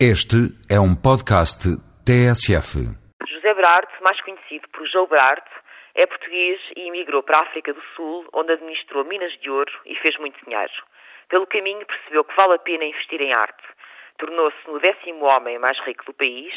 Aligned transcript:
Este 0.00 0.50
é 0.68 0.74
um 0.80 0.90
podcast 0.92 1.70
TSF. 2.04 2.82
José 3.28 3.54
Brarte, 3.54 4.02
mais 4.02 4.20
conhecido 4.22 4.68
por 4.70 4.84
João 4.88 5.06
Brarte, 5.06 5.48
é 5.94 6.04
português 6.04 6.60
e 6.74 6.88
emigrou 6.88 7.22
para 7.22 7.38
a 7.38 7.42
África 7.42 7.72
do 7.72 7.80
Sul, 7.94 8.26
onde 8.32 8.50
administrou 8.50 9.04
minas 9.04 9.32
de 9.38 9.48
ouro 9.48 9.70
e 9.86 9.94
fez 9.94 10.18
muito 10.18 10.44
dinheiro. 10.44 10.72
Pelo 11.28 11.46
caminho 11.46 11.86
percebeu 11.86 12.24
que 12.24 12.34
vale 12.34 12.54
a 12.54 12.58
pena 12.58 12.84
investir 12.84 13.22
em 13.22 13.32
arte. 13.32 13.62
Tornou-se 14.18 14.58
no 14.66 14.80
décimo 14.80 15.26
homem 15.26 15.60
mais 15.60 15.78
rico 15.78 16.04
do 16.06 16.12
país, 16.12 16.52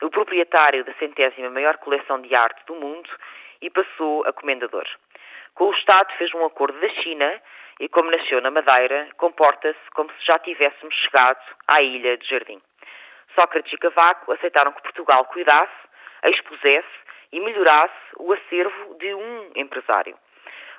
o 0.00 0.08
proprietário 0.08 0.82
da 0.82 0.94
centésima 0.94 1.50
maior 1.50 1.76
coleção 1.76 2.22
de 2.22 2.34
arte 2.34 2.64
do 2.66 2.74
mundo 2.74 3.10
e 3.60 3.68
passou 3.68 4.24
a 4.26 4.32
comendador. 4.32 4.86
Com 5.54 5.64
o 5.64 5.74
Estado 5.74 6.10
fez 6.16 6.32
um 6.32 6.42
acordo 6.42 6.80
da 6.80 6.88
China 6.88 7.38
e, 7.80 7.86
como 7.90 8.10
nasceu 8.10 8.40
na 8.40 8.50
Madeira, 8.50 9.10
comporta-se 9.18 9.90
como 9.94 10.10
se 10.12 10.24
já 10.24 10.38
tivéssemos 10.38 10.94
chegado 10.94 11.38
à 11.66 11.82
ilha 11.82 12.16
de 12.16 12.26
Jardim. 12.26 12.62
Sócrates 13.38 13.72
e 13.72 13.76
Cavaco 13.76 14.32
aceitaram 14.32 14.72
que 14.72 14.82
Portugal 14.82 15.24
cuidasse, 15.26 15.72
expusesse 16.24 16.88
e 17.30 17.38
melhorasse 17.38 17.94
o 18.16 18.32
acervo 18.32 18.96
de 18.98 19.14
um 19.14 19.52
empresário. 19.54 20.18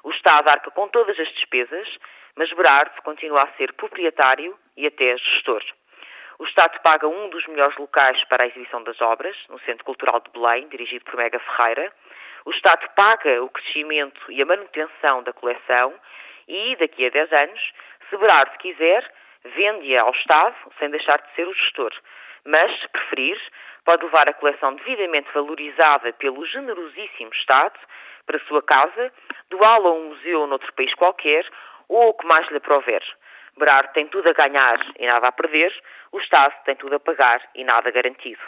O 0.04 0.12
Estado 0.12 0.50
arca 0.50 0.70
com 0.70 0.90
todas 0.90 1.18
as 1.18 1.30
despesas, 1.30 1.88
mas 2.36 2.52
Berardo 2.52 3.02
continua 3.02 3.44
a 3.44 3.52
ser 3.54 3.72
proprietário 3.76 4.60
e 4.76 4.86
até 4.86 5.18
gestor. 5.18 5.64
O 6.38 6.44
Estado 6.44 6.78
paga 6.82 7.08
um 7.08 7.30
dos 7.30 7.48
melhores 7.48 7.78
locais 7.78 8.22
para 8.26 8.44
a 8.44 8.48
exibição 8.48 8.84
das 8.84 9.00
obras, 9.00 9.38
no 9.48 9.60
Centro 9.60 9.86
Cultural 9.86 10.20
de 10.20 10.30
Belém, 10.32 10.68
dirigido 10.68 11.06
por 11.06 11.16
Mega 11.16 11.40
Ferreira. 11.40 11.94
O 12.44 12.52
Estado 12.52 12.90
paga 12.94 13.42
o 13.42 13.50
crescimento 13.50 14.30
e 14.30 14.42
a 14.42 14.46
manutenção 14.46 15.24
da 15.24 15.32
coleção 15.32 15.94
e, 16.46 16.76
daqui 16.76 17.06
a 17.06 17.10
10 17.10 17.32
anos, 17.32 17.72
se 18.10 18.18
Berardo 18.18 18.58
quiser, 18.58 19.10
vende-a 19.46 20.02
ao 20.02 20.12
Estado, 20.12 20.58
sem 20.78 20.90
deixar 20.90 21.22
de 21.22 21.36
ser 21.36 21.48
o 21.48 21.54
gestor 21.54 21.94
mas, 22.50 22.72
se 22.80 22.88
preferir, 22.90 23.40
pode 23.86 24.04
levar 24.04 24.28
a 24.28 24.34
coleção 24.34 24.74
devidamente 24.74 25.32
valorizada 25.34 26.12
pelo 26.14 26.44
generosíssimo 26.46 27.32
Estado 27.34 27.80
para 28.26 28.40
sua 28.40 28.62
casa, 28.64 29.14
doá-la 29.52 29.90
a 29.90 29.94
um 29.94 30.10
museu 30.10 30.48
noutro 30.48 30.74
país 30.74 30.94
qualquer 30.96 31.46
ou 31.88 32.10
o 32.10 32.14
que 32.14 32.26
mais 32.26 32.48
lhe 32.50 32.58
aprover. 32.58 33.04
Berard 33.56 33.94
tem 33.94 34.08
tudo 34.08 34.30
a 34.30 34.34
ganhar 34.34 34.80
e 34.98 35.06
nada 35.06 35.28
a 35.28 35.32
perder, 35.32 35.72
o 36.12 36.20
Estado 36.20 36.56
tem 36.66 36.76
tudo 36.76 36.96
a 36.96 37.00
pagar 37.00 37.40
e 37.54 37.64
nada 37.64 37.92
garantido. 37.92 38.42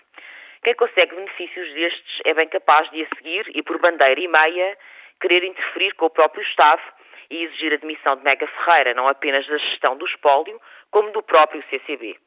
Quem 0.63 0.73
consegue 0.75 1.15
benefícios 1.15 1.71
destes 1.73 2.21
é 2.25 2.33
bem 2.33 2.47
capaz 2.47 2.89
de 2.89 3.03
a 3.03 3.15
seguir 3.15 3.51
e, 3.53 3.61
por 3.61 3.77
bandeira 3.79 4.19
e 4.19 4.27
meia, 4.27 4.77
querer 5.19 5.43
interferir 5.43 5.93
com 5.93 6.05
o 6.05 6.09
próprio 6.09 6.43
Estado 6.43 6.81
e 7.29 7.43
exigir 7.43 7.73
a 7.73 7.77
demissão 7.77 8.15
de 8.15 8.23
Mega 8.23 8.47
Ferreira, 8.47 8.95
não 8.95 9.07
apenas 9.07 9.45
da 9.47 9.57
gestão 9.57 9.95
do 9.95 10.05
espólio, 10.05 10.59
como 10.89 11.11
do 11.11 11.21
próprio 11.21 11.63
CCB. 11.69 12.17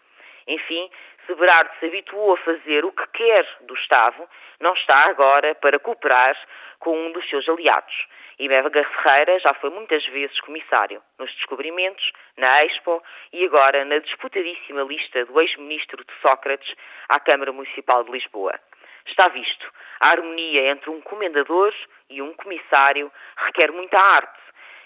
Enfim, 0.46 0.90
se 1.26 1.34
Berardo 1.34 1.70
se 1.78 1.86
habituou 1.86 2.34
a 2.34 2.38
fazer 2.38 2.84
o 2.84 2.92
que 2.92 3.06
quer 3.08 3.46
do 3.62 3.74
Estado, 3.74 4.28
não 4.60 4.74
está 4.74 4.96
agora 5.04 5.54
para 5.54 5.78
cooperar 5.78 6.36
com 6.78 6.96
um 6.96 7.12
dos 7.12 7.28
seus 7.28 7.48
aliados. 7.48 8.06
E 8.38 8.48
Mega 8.48 8.84
Ferreira 8.84 9.38
já 9.38 9.54
foi 9.54 9.70
muitas 9.70 10.04
vezes 10.06 10.38
comissário 10.40 11.00
nos 11.18 11.32
descobrimentos, 11.36 12.12
na 12.36 12.64
Expo 12.64 13.02
e 13.32 13.44
agora 13.44 13.84
na 13.84 13.98
disputadíssima 13.98 14.82
lista 14.82 15.24
do 15.24 15.40
ex-ministro 15.40 16.04
de 16.04 16.12
Sócrates 16.20 16.74
à 17.08 17.20
Câmara 17.20 17.52
Municipal 17.52 18.02
de 18.04 18.10
Lisboa. 18.10 18.52
Está 19.06 19.28
visto, 19.28 19.70
a 20.00 20.10
harmonia 20.10 20.70
entre 20.70 20.90
um 20.90 21.00
comendador 21.00 21.72
e 22.10 22.20
um 22.20 22.32
comissário 22.34 23.12
requer 23.36 23.70
muita 23.70 23.98
arte. 23.98 24.40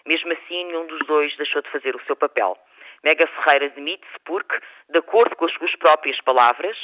Mesmo 0.05 0.33
assim, 0.33 0.64
nenhum 0.64 0.86
dos 0.86 1.06
dois 1.06 1.36
deixou 1.36 1.62
de 1.62 1.70
fazer 1.70 1.94
o 1.94 2.05
seu 2.05 2.16
papel. 2.16 2.59
Mega 3.04 3.27
Ferreira 3.27 3.68
demite-se 3.70 4.18
porque, 4.24 4.60
de 4.88 4.98
acordo 4.98 5.36
com 5.36 5.44
as 5.44 5.52
suas 5.54 5.74
próprias 5.77 6.20
palavras, 6.22 6.77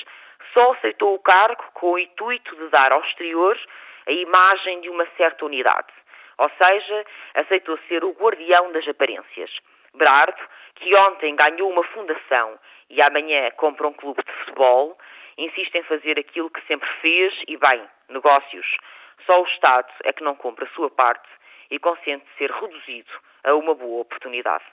só 0.52 0.72
aceitou 0.72 1.14
o 1.14 1.18
cargo 1.18 1.64
com 1.74 1.92
o 1.92 1.98
intuito 1.98 2.54
de 2.56 2.68
dar 2.68 2.92
ao 2.92 3.02
exterior 3.02 3.58
a 4.06 4.12
imagem 4.12 4.80
de 4.80 4.90
uma 4.90 5.06
certa 5.16 5.44
unidade. 5.44 5.92
Ou 6.38 6.50
seja, 6.50 7.04
aceitou 7.34 7.78
ser 7.88 8.04
o 8.04 8.12
guardião 8.12 8.72
das 8.72 8.86
aparências. 8.86 9.50
Brardo, 9.94 10.40
que 10.76 10.94
ontem 10.94 11.36
ganhou 11.36 11.70
uma 11.70 11.84
fundação 11.84 12.58
e 12.90 13.00
amanhã 13.00 13.50
compra 13.52 13.86
um 13.86 13.92
clube 13.92 14.22
de 14.24 14.32
futebol, 14.32 14.98
insiste 15.38 15.74
em 15.76 15.82
fazer 15.84 16.18
aquilo 16.18 16.50
que 16.50 16.60
sempre 16.66 16.88
fez 17.00 17.34
e 17.46 17.56
bem, 17.56 17.82
negócios. 18.08 18.66
Só 19.24 19.40
o 19.40 19.46
Estado 19.46 19.90
é 20.04 20.12
que 20.12 20.24
não 20.24 20.34
compra 20.34 20.64
a 20.64 20.74
sua 20.74 20.90
parte 20.90 21.28
e 21.70 21.78
consente 21.78 22.26
ser 22.36 22.50
reduzido 22.50 23.10
a 23.44 23.54
uma 23.54 23.74
boa 23.74 24.02
oportunidade. 24.02 24.64